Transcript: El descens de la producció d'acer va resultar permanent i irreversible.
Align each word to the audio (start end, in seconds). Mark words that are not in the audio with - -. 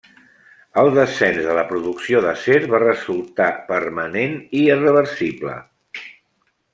El 0.83 0.87
descens 0.95 1.41
de 1.49 1.57
la 1.57 1.65
producció 1.73 2.23
d'acer 2.27 2.57
va 2.73 2.79
resultar 2.85 3.49
permanent 3.69 4.35
i 4.41 4.65
irreversible. 4.71 5.55